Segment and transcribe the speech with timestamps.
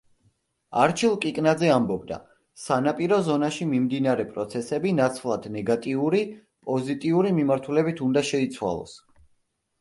[0.83, 2.15] არჩილ კიკნაძე ამბობდა:
[2.61, 6.23] სანაპირო ზონაში მიმდინარე პროცესები ნაცვლად ნეგატიური,
[6.71, 8.99] პოზიტიური მიმართულებით უნდა შეიცვალოს.